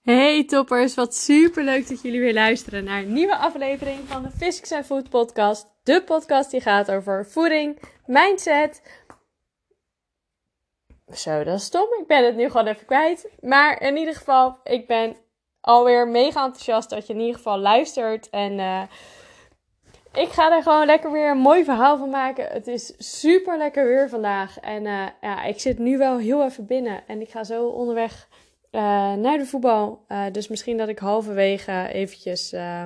[0.00, 4.30] Hey toppers, wat super leuk dat jullie weer luisteren naar een nieuwe aflevering van de
[4.30, 5.66] Physics and Food podcast.
[5.82, 8.82] De podcast die gaat over voeding, mindset.
[11.12, 11.86] Zo, dat is stom.
[12.00, 13.28] Ik ben het nu gewoon even kwijt.
[13.40, 15.16] Maar in ieder geval, ik ben
[15.60, 18.30] alweer mega enthousiast dat je in ieder geval luistert.
[18.30, 18.82] En uh,
[20.12, 22.46] ik ga er gewoon lekker weer een mooi verhaal van maken.
[22.46, 24.58] Het is super lekker weer vandaag.
[24.58, 27.02] En uh, ja, ik zit nu wel heel even binnen.
[27.06, 28.28] En ik ga zo onderweg
[28.70, 28.80] uh,
[29.12, 30.04] naar de voetbal.
[30.08, 32.84] Uh, dus misschien dat ik halverwege eventjes uh,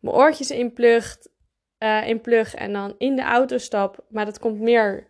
[0.00, 1.16] mijn oortjes inplug,
[2.04, 4.04] inplug en dan in de auto stap.
[4.08, 5.06] Maar dat komt meer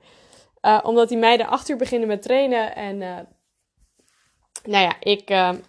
[0.82, 2.74] omdat die meiden acht uur beginnen met trainen.
[2.74, 2.98] En
[4.64, 5.26] nou ja, ik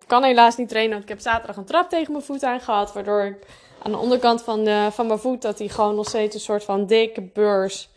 [0.08, 2.94] kan helaas niet trainen, want ik heb zaterdag een trap tegen mijn voet aan gehad.
[2.94, 3.48] Waardoor ik
[3.84, 6.64] aan de onderkant van, de, van mijn voet, dat die gewoon nog steeds een soort
[6.64, 7.91] van dikke beurs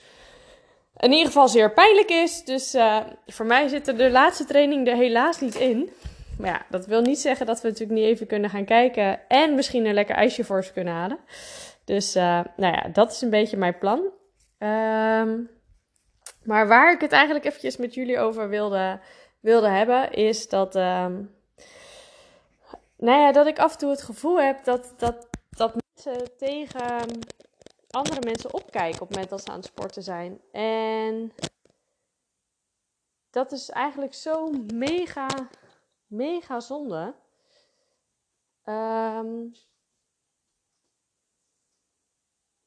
[0.96, 2.44] in ieder geval zeer pijnlijk is.
[2.44, 5.90] Dus uh, voor mij zit er de laatste training er helaas niet in.
[6.38, 9.28] Maar ja, dat wil niet zeggen dat we natuurlijk niet even kunnen gaan kijken.
[9.28, 11.18] En misschien een lekker ijsje voor ze kunnen halen.
[11.84, 14.01] Dus uh, nou ja, dat is een beetje mijn plan.
[14.59, 15.51] Um,
[16.45, 19.01] maar waar ik het eigenlijk eventjes met jullie over wilde,
[19.40, 21.34] wilde hebben, is dat, um,
[22.96, 27.06] nou ja, dat ik af en toe het gevoel heb dat, dat, dat mensen tegen
[27.95, 30.40] andere mensen opkijken op het moment dat ze aan het sporten zijn.
[30.52, 31.32] En
[33.30, 35.28] dat is eigenlijk zo mega,
[36.06, 37.14] mega zonde.
[38.64, 39.52] Um,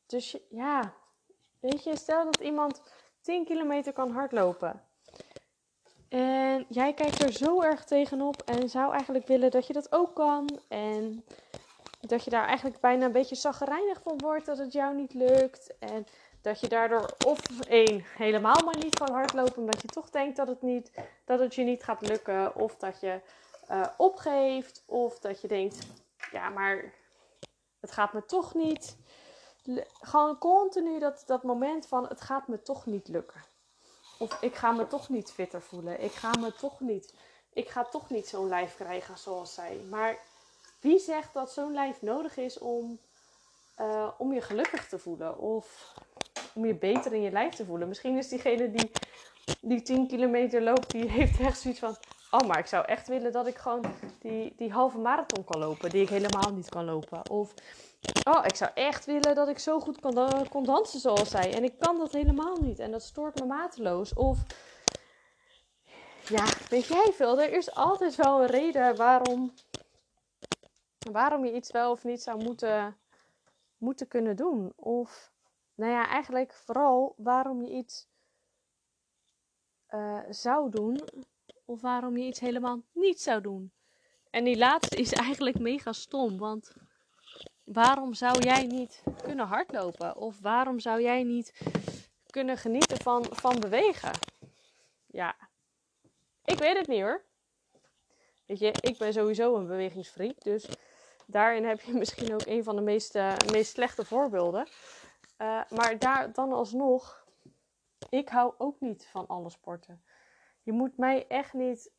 [0.06, 0.94] dus ja,
[1.60, 2.82] weet je, stel dat iemand
[3.22, 4.84] 10 kilometer kan hardlopen.
[6.10, 10.16] En jij kijkt er zo erg tegenop en zou eigenlijk willen dat je dat ook
[10.16, 10.60] kan.
[10.68, 11.26] En
[12.00, 15.78] dat je daar eigenlijk bijna een beetje zaggerijnig van wordt dat het jou niet lukt.
[15.80, 16.06] En
[16.42, 20.48] dat je daardoor of één helemaal maar niet kan hardlopen omdat je toch denkt dat
[20.48, 20.92] het, niet,
[21.26, 22.56] dat het je niet gaat lukken.
[22.56, 23.22] Of dat je
[23.72, 24.84] uh, opgeeft.
[24.86, 25.88] Of dat je denkt,
[26.32, 26.94] ja maar
[27.80, 28.98] het gaat me toch niet.
[30.02, 33.44] Gewoon continu dat, dat moment van het gaat me toch niet lukken.
[34.20, 36.04] Of ik ga me toch niet fitter voelen.
[36.04, 37.14] Ik ga me toch niet.
[37.54, 39.80] Ik ga toch niet zo'n lijf krijgen zoals zij.
[39.90, 40.18] Maar
[40.80, 43.00] wie zegt dat zo'n lijf nodig is om,
[43.80, 45.38] uh, om je gelukkig te voelen?
[45.38, 45.94] Of
[46.54, 47.88] om je beter in je lijf te voelen?
[47.88, 48.92] Misschien is diegene die
[49.62, 51.96] die 10 kilometer loopt, die heeft echt zoiets van...
[52.32, 53.86] Oh, maar ik zou echt willen dat ik gewoon
[54.20, 57.30] die, die halve marathon kan lopen, die ik helemaal niet kan lopen.
[57.30, 57.54] Of,
[58.24, 61.54] oh, ik zou echt willen dat ik zo goed kon, kon dansen zoals zij.
[61.54, 62.80] En ik kan dat helemaal niet.
[62.80, 64.14] En dat stoort me mateloos.
[64.14, 64.38] Of,
[66.28, 69.54] ja, weet jij veel, er is altijd wel een reden waarom
[71.12, 72.98] waarom je iets wel of niet zou moeten,
[73.78, 74.74] moeten kunnen doen.
[74.76, 75.32] Of,
[75.76, 78.08] nou ja, eigenlijk vooral waarom je iets
[79.90, 81.00] uh, zou doen.
[81.66, 83.72] Of waarom je iets helemaal niet zou doen.
[84.30, 86.38] En die laatste is eigenlijk mega stom.
[86.38, 86.76] Want
[87.64, 90.16] waarom zou jij niet kunnen hardlopen?
[90.16, 91.62] Of waarom zou jij niet
[92.30, 94.12] kunnen genieten van, van bewegen?
[95.06, 95.36] Ja,
[96.46, 97.24] ik weet het niet hoor.
[98.46, 100.42] Weet je, ik ben sowieso een bewegingsfreak.
[100.44, 100.70] Dus
[101.28, 103.18] daarin heb je misschien ook een van de meest,
[103.74, 104.68] slechte voorbeelden.
[105.38, 107.26] Uh, maar daar dan alsnog,
[108.10, 110.04] ik hou ook niet van alle sporten.
[110.64, 111.92] Je moet mij echt niet.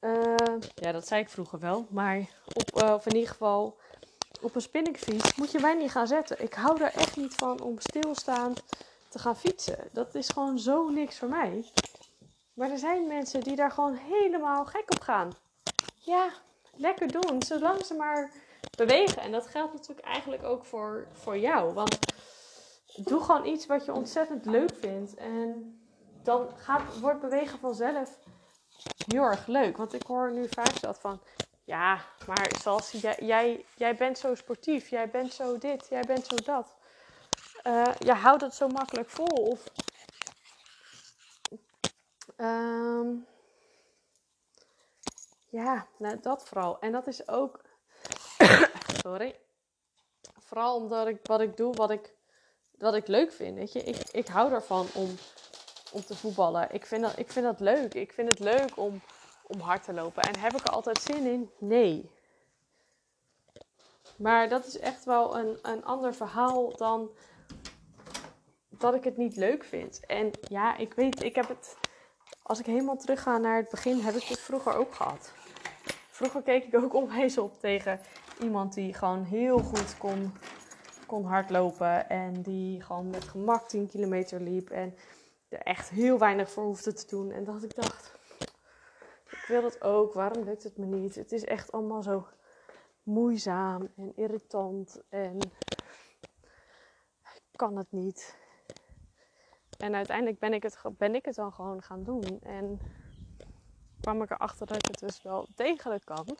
[0.00, 0.34] Uh,
[0.74, 1.86] ja, dat zei ik vroeger wel.
[1.90, 2.18] Maar
[2.54, 3.78] op, of in ieder geval
[4.40, 6.42] op een spinningfiets moet je mij niet gaan zetten.
[6.42, 8.62] Ik hou er echt niet van om stilstaand
[9.08, 9.88] te gaan fietsen.
[9.92, 11.72] Dat is gewoon zo niks voor mij.
[12.54, 15.32] Maar er zijn mensen die daar gewoon helemaal gek op gaan.
[15.94, 16.32] Ja,
[16.78, 17.42] lekker doen.
[17.42, 18.30] Zolang ze maar
[18.76, 19.22] bewegen.
[19.22, 21.72] En dat geldt natuurlijk eigenlijk ook voor, voor jou.
[21.72, 21.98] Want
[22.96, 25.14] doe gewoon iets wat je ontzettend leuk vindt.
[25.14, 25.78] En
[26.22, 28.18] dan gaat, wordt bewegen vanzelf
[29.06, 29.76] heel erg leuk.
[29.76, 31.20] Want ik hoor nu vaak dat van...
[31.64, 34.88] Ja, maar zoals jij, jij, jij bent zo sportief.
[34.88, 35.86] Jij bent zo dit.
[35.88, 36.76] Jij bent zo dat.
[37.66, 39.26] Uh, je houdt het zo makkelijk vol.
[39.26, 39.64] Of...
[42.36, 43.26] Um,
[45.48, 46.78] ja, nou, dat vooral.
[46.80, 47.60] En dat is ook.
[49.02, 49.38] Sorry.
[50.38, 52.14] Vooral omdat ik wat ik doe, wat ik,
[52.78, 53.56] wat ik leuk vind.
[53.56, 55.14] Weet je, ik, ik hou ervan om,
[55.92, 56.74] om te voetballen.
[56.74, 57.94] Ik vind, dat, ik vind dat leuk.
[57.94, 59.00] Ik vind het leuk om,
[59.46, 60.22] om hard te lopen.
[60.22, 61.50] En heb ik er altijd zin in?
[61.58, 62.10] Nee.
[64.16, 67.10] Maar dat is echt wel een, een ander verhaal dan
[68.68, 70.06] dat ik het niet leuk vind.
[70.06, 71.76] En ja, ik weet, ik heb het.
[72.48, 75.32] Als ik helemaal terug ga naar het begin, heb ik dit vroeger ook gehad.
[76.10, 78.00] Vroeger keek ik ook onwijs op tegen
[78.40, 80.32] iemand die gewoon heel goed kon,
[81.06, 82.08] kon hardlopen.
[82.08, 84.70] En die gewoon met gemak 10 kilometer liep.
[84.70, 84.94] En
[85.48, 87.30] er echt heel weinig voor hoefde te doen.
[87.30, 88.12] En dat ik dacht,
[89.30, 90.14] ik wil dat ook.
[90.14, 91.14] Waarom lukt het me niet?
[91.14, 92.26] Het is echt allemaal zo
[93.02, 95.02] moeizaam en irritant.
[95.08, 95.38] En
[97.22, 98.36] ik kan het niet.
[99.78, 102.40] En uiteindelijk ben ik het, ben ik het dan gewoon gaan doen.
[102.42, 102.80] En
[104.00, 106.38] kwam ik erachter dat ik het dus wel degelijk kan.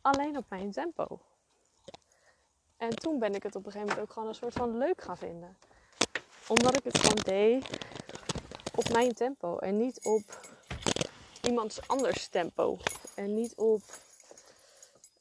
[0.00, 1.20] Alleen op mijn tempo.
[2.76, 5.02] En toen ben ik het op een gegeven moment ook gewoon een soort van leuk
[5.02, 5.56] gaan vinden.
[6.46, 7.68] Omdat ik het gewoon deed
[8.74, 9.58] op mijn tempo.
[9.58, 10.40] En niet op
[11.42, 12.78] iemands anders tempo.
[13.14, 13.82] En niet op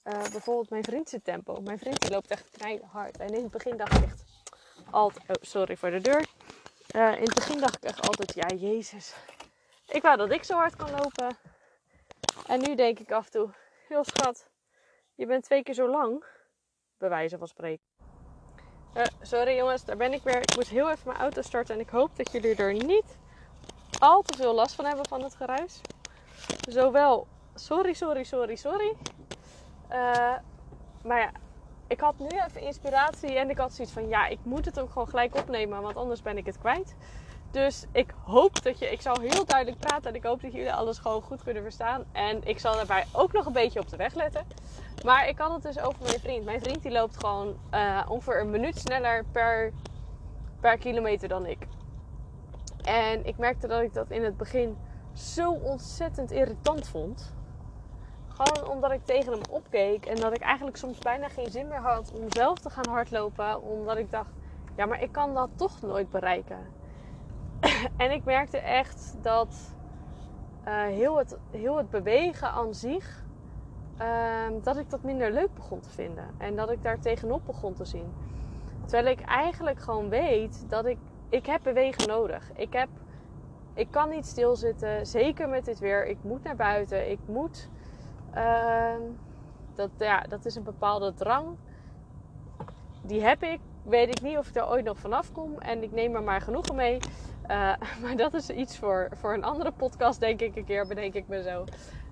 [0.03, 1.61] uh, bijvoorbeeld mijn vriendse tempo.
[1.61, 2.45] Mijn vriend loopt echt
[2.91, 3.17] hard.
[3.17, 4.23] En in het begin dacht ik echt
[4.89, 5.29] altijd...
[5.29, 6.27] Oh, sorry voor de deur.
[6.95, 8.33] Uh, in het begin dacht ik echt altijd...
[8.33, 9.15] Ja, jezus.
[9.87, 11.37] Ik wou dat ik zo hard kan lopen.
[12.47, 13.49] En nu denk ik af en toe...
[13.87, 14.49] Heel schat,
[15.15, 16.25] je bent twee keer zo lang.
[16.97, 17.85] Bij wijze van spreken.
[18.97, 20.41] Uh, sorry jongens, daar ben ik weer.
[20.41, 21.75] Ik moet heel even mijn auto starten.
[21.75, 23.17] En ik hoop dat jullie er niet
[23.99, 25.81] al te veel last van hebben van het geruis.
[26.69, 28.95] Zowel, sorry, sorry, sorry, sorry.
[29.91, 30.35] Uh,
[31.03, 31.31] maar ja,
[31.88, 34.91] ik had nu even inspiratie en ik had zoiets van, ja, ik moet het ook
[34.91, 36.95] gewoon gelijk opnemen, want anders ben ik het kwijt.
[37.51, 40.74] Dus ik hoop dat je, ik zal heel duidelijk praten en ik hoop dat jullie
[40.74, 42.03] alles gewoon goed kunnen verstaan.
[42.12, 44.45] En ik zal daarbij ook nog een beetje op de weg letten.
[45.06, 46.45] Maar ik had het dus over mijn vriend.
[46.45, 49.71] Mijn vriend die loopt gewoon uh, ongeveer een minuut sneller per,
[50.59, 51.68] per kilometer dan ik.
[52.81, 54.77] En ik merkte dat ik dat in het begin
[55.13, 57.33] zo ontzettend irritant vond.
[58.33, 61.81] Gewoon omdat ik tegen hem opkeek en dat ik eigenlijk soms bijna geen zin meer
[61.81, 63.62] had om zelf te gaan hardlopen.
[63.62, 64.30] Omdat ik dacht,
[64.75, 66.57] ja, maar ik kan dat toch nooit bereiken.
[67.97, 69.75] en ik merkte echt dat
[70.68, 73.24] uh, heel, het, heel het bewegen aan zich,
[74.01, 74.07] uh,
[74.62, 76.25] dat ik dat minder leuk begon te vinden.
[76.38, 78.13] En dat ik daar tegenop begon te zien.
[78.86, 80.97] Terwijl ik eigenlijk gewoon weet dat ik,
[81.29, 82.51] ik heb bewegen nodig.
[82.56, 82.89] Ik heb
[83.74, 85.06] ik kan niet stilzitten.
[85.06, 86.06] Zeker met dit weer.
[86.06, 87.12] Ik moet naar buiten.
[87.12, 87.69] Ik moet.
[88.35, 88.95] Uh,
[89.75, 91.57] dat, ja, dat is een bepaalde drang.
[93.01, 93.59] Die heb ik.
[93.83, 95.59] Weet ik niet of ik er ooit nog vanaf kom.
[95.59, 97.00] En ik neem er maar genoegen mee.
[97.47, 101.13] Uh, maar dat is iets voor, voor een andere podcast, denk ik een keer, bedenk
[101.13, 101.63] ik me zo.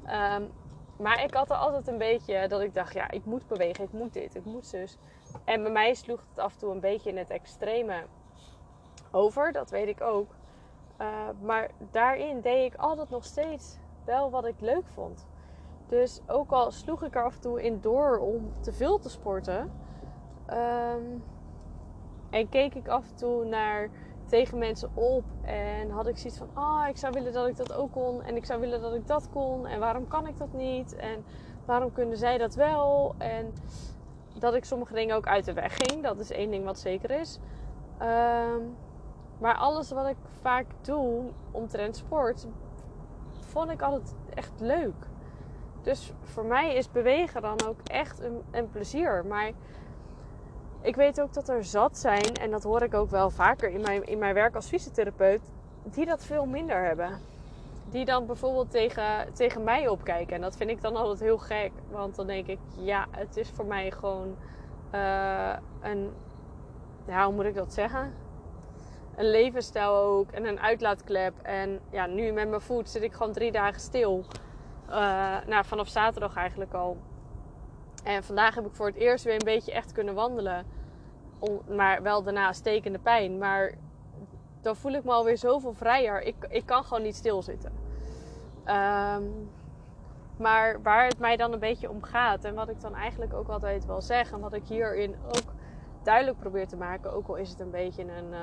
[0.07, 0.51] Um,
[0.97, 3.91] maar ik had er altijd een beetje dat ik dacht, ja, ik moet bewegen, ik
[3.91, 4.97] moet dit, ik moet zus.
[5.43, 8.03] En bij mij sloeg het af en toe een beetje in het extreme
[9.11, 10.31] over, dat weet ik ook.
[11.01, 11.07] Uh,
[11.41, 15.27] maar daarin deed ik altijd nog steeds wel wat ik leuk vond.
[15.91, 19.09] Dus ook al sloeg ik er af en toe in door om te veel te
[19.09, 19.71] sporten.
[20.49, 21.23] Um,
[22.29, 23.89] en keek ik af en toe naar
[24.25, 25.23] tegen mensen op.
[25.41, 28.23] En had ik zoiets van: Ah, oh, ik zou willen dat ik dat ook kon.
[28.23, 29.67] En ik zou willen dat ik dat kon.
[29.67, 30.95] En waarom kan ik dat niet?
[30.95, 31.23] En
[31.65, 33.15] waarom kunnen zij dat wel?
[33.17, 33.53] En
[34.39, 36.03] dat ik sommige dingen ook uit de weg ging.
[36.03, 37.39] Dat is één ding wat zeker is.
[38.01, 38.75] Um,
[39.37, 42.47] maar alles wat ik vaak doe omtrent sport,
[43.39, 45.09] vond ik altijd echt leuk.
[45.81, 49.25] Dus voor mij is bewegen dan ook echt een, plezier.
[49.25, 49.51] Maar
[50.81, 53.81] ik weet ook dat er zat zijn, en dat hoor ik ook wel vaker in
[53.81, 55.41] mijn, in mijn werk als fysiotherapeut,
[55.83, 57.19] die dat veel minder hebben.
[57.89, 60.35] Die dan bijvoorbeeld tegen, tegen mij opkijken.
[60.35, 61.71] En dat vind ik dan altijd heel gek.
[61.89, 64.35] Want dan denk ik, ja, het is voor mij gewoon
[64.95, 66.13] uh, een.
[67.07, 68.13] Ja, hoe moet ik dat zeggen?
[69.15, 71.33] een levensstijl ook en een uitlaatklep.
[71.41, 74.25] En ja, nu met mijn voet zit ik gewoon drie dagen stil.
[74.91, 76.97] Uh, nou, vanaf zaterdag eigenlijk al.
[78.03, 80.65] En vandaag heb ik voor het eerst weer een beetje echt kunnen wandelen.
[81.69, 83.37] Maar wel daarna stekende pijn.
[83.37, 83.73] Maar
[84.61, 86.21] dan voel ik me alweer zoveel vrijer.
[86.21, 87.71] Ik, ik kan gewoon niet stilzitten.
[88.65, 89.49] Um,
[90.37, 92.43] maar waar het mij dan een beetje om gaat.
[92.43, 94.31] En wat ik dan eigenlijk ook altijd wel zeg.
[94.31, 95.53] En wat ik hierin ook
[96.03, 97.13] duidelijk probeer te maken.
[97.13, 98.31] Ook al is het een beetje een...
[98.31, 98.39] Uh,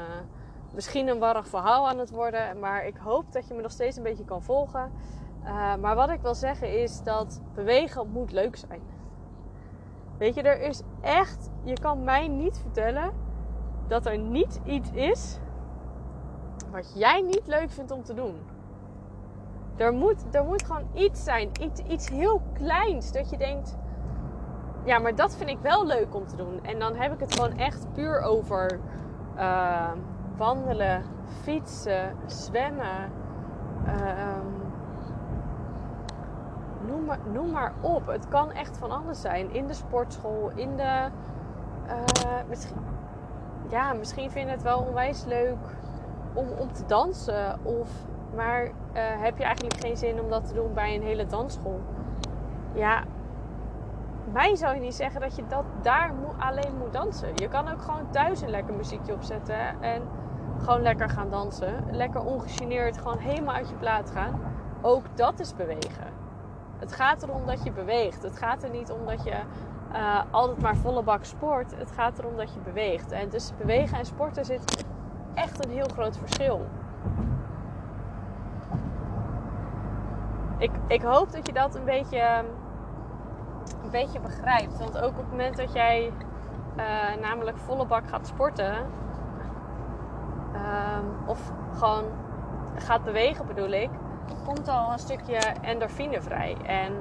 [0.74, 2.58] misschien een warrig verhaal aan het worden.
[2.58, 4.92] Maar ik hoop dat je me nog steeds een beetje kan volgen.
[5.48, 8.80] Uh, maar wat ik wil zeggen is dat bewegen moet leuk zijn.
[10.18, 11.50] Weet je, er is echt.
[11.62, 13.12] Je kan mij niet vertellen
[13.86, 15.38] dat er niet iets is
[16.70, 18.34] wat jij niet leuk vindt om te doen.
[19.76, 23.76] Er moet, er moet gewoon iets zijn, iets, iets heel kleins, dat je denkt,
[24.84, 26.64] ja, maar dat vind ik wel leuk om te doen.
[26.64, 28.80] En dan heb ik het gewoon echt puur over
[29.36, 29.90] uh,
[30.36, 31.02] wandelen,
[31.42, 33.12] fietsen, zwemmen.
[33.86, 34.36] Uh,
[36.86, 38.06] noem, maar, noem maar op.
[38.06, 39.52] Het kan echt van alles zijn.
[39.52, 41.08] In de sportschool, in de.
[41.86, 41.94] Uh,
[42.48, 42.76] misschien,
[43.68, 45.58] ja, misschien vind je het wel onwijs leuk
[46.32, 47.58] om, om te dansen.
[47.62, 47.88] Of,
[48.34, 51.80] maar uh, heb je eigenlijk geen zin om dat te doen bij een hele dansschool?
[52.74, 53.02] Ja,
[54.32, 57.28] mij zou je niet zeggen dat je dat daar alleen moet dansen.
[57.34, 60.02] Je kan ook gewoon thuis een lekker muziekje opzetten en
[60.58, 61.84] gewoon lekker gaan dansen.
[61.90, 64.40] Lekker ongegeneerd, gewoon helemaal uit je plaat gaan.
[64.82, 66.17] ook dat is bewegen.
[66.78, 68.22] Het gaat erom dat je beweegt.
[68.22, 69.36] Het gaat er niet om dat je
[69.92, 71.74] uh, altijd maar volle bak sport.
[71.76, 73.12] Het gaat erom dat je beweegt.
[73.12, 74.84] En tussen bewegen en sporten zit
[75.34, 76.66] echt een heel groot verschil.
[80.58, 82.44] Ik, ik hoop dat je dat een beetje,
[83.82, 84.78] een beetje begrijpt.
[84.78, 86.12] Want ook op het moment dat jij
[86.76, 86.84] uh,
[87.20, 88.76] namelijk volle bak gaat sporten,
[90.54, 92.04] um, of gewoon
[92.76, 93.90] gaat bewegen bedoel ik,
[94.44, 96.56] komt al een stukje endorfine vrij.
[96.66, 96.92] En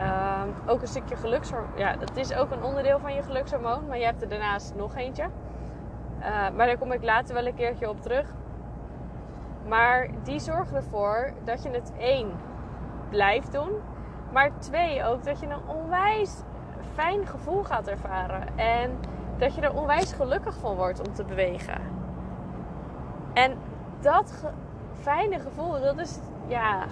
[0.00, 1.78] um, ook een stukje gelukshormoon.
[1.78, 4.96] Ja, dat is ook een onderdeel van je gelukshormoon, maar je hebt er daarnaast nog
[4.96, 5.24] eentje.
[6.18, 8.34] Uh, maar daar kom ik later wel een keertje op terug.
[9.68, 12.30] Maar die zorgen ervoor dat je het één
[13.10, 13.70] blijft doen.
[14.32, 16.42] Maar twee ook dat je een onwijs
[16.94, 18.58] fijn gevoel gaat ervaren.
[18.58, 18.98] En
[19.38, 21.80] dat je er onwijs gelukkig van wordt om te bewegen.
[23.32, 23.56] En
[24.00, 24.44] dat
[25.00, 26.84] fijne gevoel, dat is ja,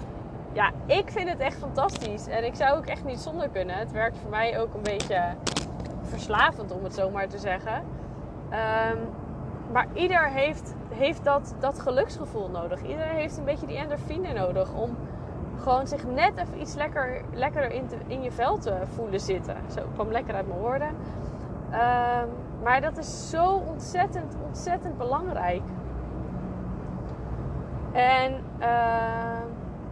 [0.53, 2.27] ja, ik vind het echt fantastisch.
[2.27, 3.77] En ik zou ook echt niet zonder kunnen.
[3.77, 5.23] Het werkt voor mij ook een beetje
[6.03, 7.83] verslavend, om het zo maar te zeggen.
[8.93, 8.99] Um,
[9.73, 12.83] maar ieder heeft, heeft dat, dat geluksgevoel nodig.
[12.83, 14.97] Ieder heeft een beetje die endorfine nodig om
[15.63, 19.57] gewoon zich net even iets lekker, lekkerder in, in je vel te voelen zitten.
[19.75, 20.89] Zo, kwam lekker uit mijn woorden.
[20.89, 22.29] Um,
[22.63, 25.63] maar dat is zo ontzettend, ontzettend belangrijk.
[27.95, 28.67] En uh,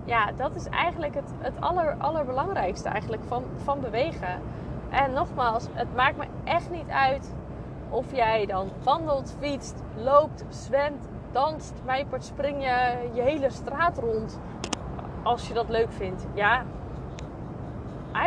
[0.04, 4.40] ja, dat is eigenlijk het, het aller, allerbelangrijkste eigenlijk van, van bewegen.
[4.90, 7.34] En nogmaals, het maakt me echt niet uit
[7.88, 14.40] of jij dan wandelt, fietst, loopt, zwemt, danst, mijpert, spring je je hele straat rond.
[15.22, 16.26] Als je dat leuk vindt.
[16.34, 16.64] Ja,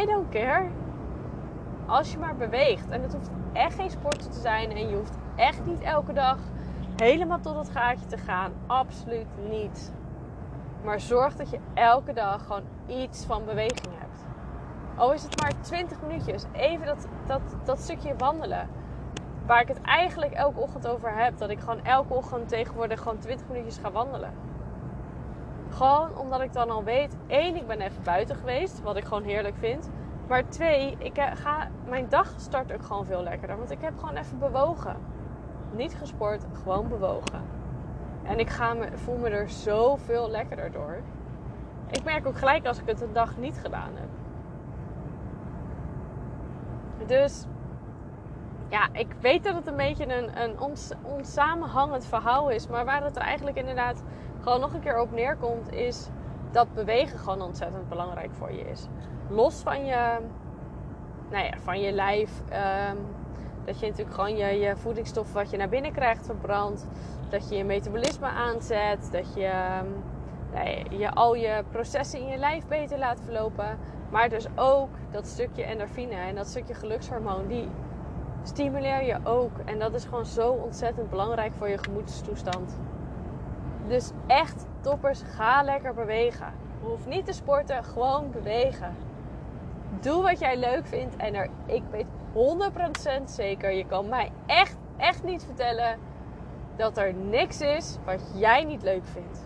[0.01, 0.65] I don't care.
[1.85, 2.89] Als je maar beweegt.
[2.89, 4.71] En het hoeft echt geen sporten te zijn.
[4.71, 6.37] En je hoeft echt niet elke dag
[6.95, 8.51] helemaal tot het gaatje te gaan.
[8.67, 9.93] Absoluut niet.
[10.83, 14.25] Maar zorg dat je elke dag gewoon iets van beweging hebt.
[14.95, 16.43] Al is het maar 20 minuutjes.
[16.51, 18.69] Even dat, dat, dat stukje wandelen.
[19.45, 21.37] Waar ik het eigenlijk elke ochtend over heb.
[21.37, 24.33] Dat ik gewoon elke ochtend tegenwoordig gewoon 20 minuutjes ga wandelen.
[25.69, 27.15] Gewoon omdat ik dan al weet.
[27.27, 28.81] één, ik ben even buiten geweest.
[28.81, 29.89] Wat ik gewoon heerlijk vind.
[30.27, 33.57] Maar twee, ik ga, mijn dag start ook gewoon veel lekkerder.
[33.57, 34.95] Want ik heb gewoon even bewogen.
[35.75, 37.41] Niet gesport, gewoon bewogen.
[38.23, 41.01] En ik ga me, voel me er zoveel lekkerder door.
[41.89, 44.09] Ik merk ook gelijk als ik het een dag niet gedaan heb.
[47.07, 47.45] Dus
[48.69, 52.67] ja, ik weet dat het een beetje een, een ons, onsamenhangend verhaal is.
[52.67, 54.03] Maar waar het er eigenlijk inderdaad
[54.41, 56.09] gewoon nog een keer op neerkomt, is
[56.51, 58.87] dat bewegen gewoon ontzettend belangrijk voor je is.
[59.29, 60.17] Los van je,
[61.29, 62.41] nou ja, van je lijf.
[62.89, 62.97] Um,
[63.65, 66.87] dat je natuurlijk gewoon je, voedingsstoffen wat je naar binnen krijgt verbrandt.
[67.29, 69.09] Dat je je metabolisme aanzet.
[69.11, 73.77] Dat je, ehm, je al je processen in je lijf beter laat verlopen.
[74.09, 77.47] Maar dus ook dat stukje endorfine en dat stukje gelukshormoon.
[77.47, 77.69] Die
[78.43, 79.51] stimuleer je ook.
[79.65, 82.77] En dat is gewoon zo ontzettend belangrijk voor je gemoedstoestand.
[83.87, 86.53] Dus echt toppers, ga lekker bewegen.
[86.81, 88.95] Je hoeft niet te sporten, gewoon bewegen.
[89.99, 92.05] Doe wat jij leuk vindt en er, ik weet
[92.35, 92.37] 100%
[93.25, 95.99] zeker, je kan mij echt, echt niet vertellen
[96.75, 99.45] dat er niks is wat jij niet leuk vindt.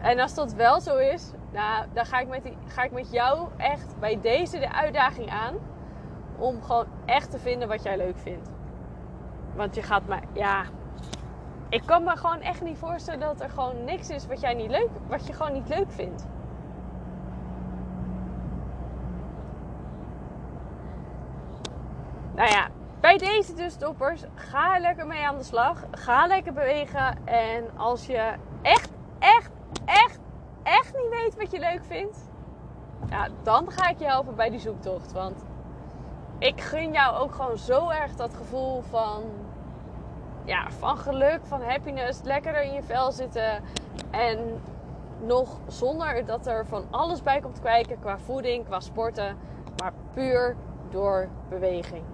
[0.00, 3.12] En als dat wel zo is, nou, dan ga ik, met die, ga ik met
[3.12, 5.54] jou echt bij deze de uitdaging aan.
[6.38, 8.50] Om gewoon echt te vinden wat jij leuk vindt.
[9.54, 10.64] Want je gaat maar, ja.
[11.68, 14.70] Ik kan me gewoon echt niet voorstellen dat er gewoon niks is wat jij niet
[14.70, 16.26] leuk, wat je gewoon niet leuk vindt.
[22.34, 22.68] Nou ja,
[23.00, 25.84] bij deze dus toppers, ga lekker mee aan de slag.
[25.90, 27.26] Ga lekker bewegen.
[27.26, 29.50] En als je echt, echt,
[29.84, 30.18] echt,
[30.62, 32.18] echt niet weet wat je leuk vindt,
[33.10, 35.12] ja, dan ga ik je helpen bij die zoektocht.
[35.12, 35.44] Want
[36.38, 39.22] ik gun jou ook gewoon zo erg dat gevoel van,
[40.44, 43.62] ja, van geluk, van happiness, lekker in je vel zitten.
[44.10, 44.60] En
[45.20, 49.36] nog zonder dat er van alles bij komt kijken qua voeding, qua sporten,
[49.76, 50.56] maar puur
[50.90, 52.13] door beweging.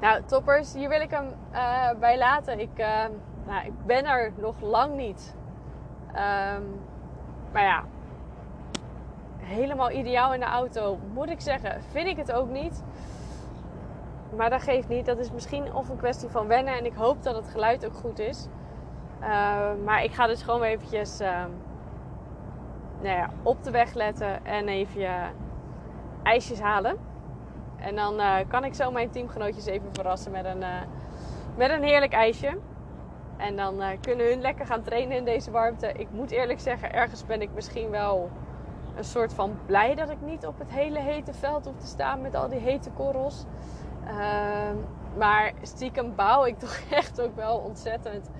[0.00, 2.60] Nou, toppers, hier wil ik hem uh, bij laten.
[2.60, 3.04] Ik, uh,
[3.46, 5.36] nou, ik ben er nog lang niet.
[6.08, 6.80] Um,
[7.52, 7.84] maar ja,
[9.38, 12.82] helemaal ideaal in de auto, moet ik zeggen, vind ik het ook niet.
[14.36, 15.06] Maar dat geeft niet.
[15.06, 16.78] Dat is misschien of een kwestie van wennen.
[16.78, 18.48] En ik hoop dat het geluid ook goed is.
[19.20, 19.28] Uh,
[19.84, 21.18] maar ik ga dus gewoon eventjes
[23.00, 25.10] nou ja, op de weg letten en even
[26.22, 26.98] ijsjes halen.
[27.80, 30.80] En dan uh, kan ik zo mijn teamgenootjes even verrassen met een, uh,
[31.56, 32.58] met een heerlijk ijsje.
[33.36, 35.92] En dan uh, kunnen hun lekker gaan trainen in deze warmte.
[35.92, 38.30] Ik moet eerlijk zeggen, ergens ben ik misschien wel
[38.96, 42.20] een soort van blij dat ik niet op het hele hete veld hoef te staan
[42.20, 43.44] met al die hete korrels.
[44.04, 44.70] Uh,
[45.16, 48.30] maar stiekem bouw ik toch echt ook wel ontzettend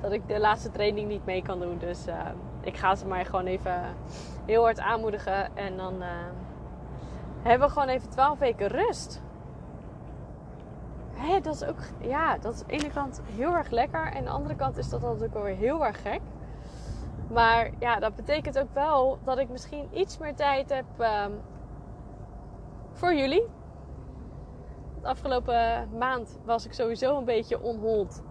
[0.00, 1.78] dat ik de laatste training niet mee kan doen.
[1.78, 2.14] Dus uh,
[2.60, 3.82] ik ga ze maar gewoon even
[4.46, 5.56] heel hard aanmoedigen.
[5.56, 6.08] En dan uh,
[7.46, 9.22] hebben we gewoon even 12 weken rust.
[11.12, 14.06] Hé, dat is ook, ja, dat is aan de ene kant heel erg lekker.
[14.06, 16.20] En aan de andere kant is dat natuurlijk wel weer heel erg gek.
[17.30, 21.40] Maar ja, dat betekent ook wel dat ik misschien iets meer tijd heb um,
[22.92, 23.46] voor jullie.
[25.00, 28.22] De afgelopen maand was ik sowieso een beetje onhold.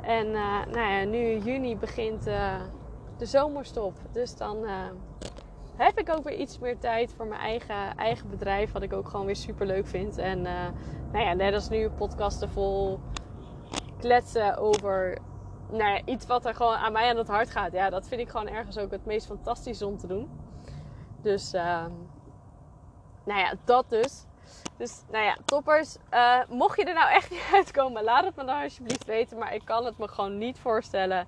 [0.00, 2.60] En uh, nou ja, nu juni begint uh,
[3.16, 3.94] de zomerstop.
[4.12, 4.70] Dus dan uh,
[5.76, 8.72] heb ik ook weer iets meer tijd voor mijn eigen, eigen bedrijf.
[8.72, 10.18] Wat ik ook gewoon weer super leuk vind.
[10.18, 10.42] En
[11.12, 13.00] nou ja, net als nu podcasten vol
[13.98, 15.18] kletsen over
[15.72, 17.72] nou ja, iets wat er gewoon aan mij aan het hart gaat.
[17.72, 20.30] Ja, dat vind ik gewoon ergens ook het meest fantastische om te doen.
[21.20, 21.84] Dus, uh,
[23.24, 24.26] nou ja, dat dus.
[24.76, 25.96] Dus, nou ja, toppers.
[26.10, 29.38] Uh, mocht je er nou echt niet uitkomen, laat het me dan alsjeblieft weten.
[29.38, 31.26] Maar ik kan het me gewoon niet voorstellen.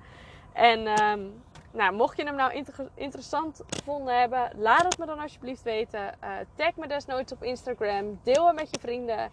[0.53, 1.43] En, um,
[1.75, 6.15] nou, mocht je hem nou inter interessant gevonden hebben, laat het me dan alsjeblieft weten.
[6.25, 8.21] Uh, tag me desnoods op Instagram.
[8.23, 9.31] Deel het met je vrienden.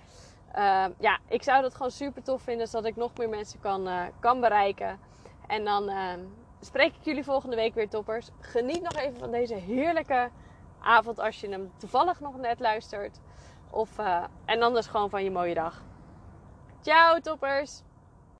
[0.56, 3.88] Uh, ja, ik zou dat gewoon super tof vinden, zodat ik nog meer mensen kan,
[3.88, 5.00] uh, kan bereiken.
[5.48, 6.14] En dan uh,
[6.60, 8.30] spreek ik jullie volgende week weer, toppers.
[8.40, 10.30] Geniet nog even van deze heerlijke
[10.82, 13.20] avond als je hem toevallig nog net luistert.
[13.70, 13.98] Of,
[14.46, 15.84] en anders gewoon van je mooie dag.
[16.82, 17.91] Ciao, toppers!